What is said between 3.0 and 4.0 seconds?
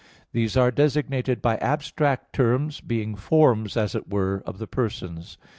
forms, as